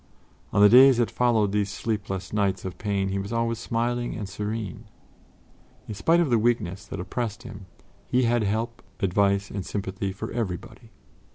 On 0.51 0.63
the 0.63 0.67
days 0.67 0.97
that 0.97 1.11
followed 1.11 1.51
these 1.51 1.69
sleepless 1.71 2.33
nights 2.33 2.65
of 2.65 2.79
pain, 2.79 3.09
he 3.09 3.19
was 3.19 3.31
always 3.31 3.59
smiling 3.59 4.15
and 4.15 4.27
serene. 4.27 4.85
In 5.87 5.93
spite 5.93 6.19
of 6.19 6.31
the 6.31 6.39
weakness 6.39 6.85
that 6.87 6.99
oppressed 6.99 7.43
him, 7.43 7.67
he 8.07 8.23
had 8.23 8.41
help, 8.41 8.81
advice 8.99 9.51
and 9.51 9.63
sympathy 9.63 10.11
for 10.11 10.31
everybody. 10.31 10.89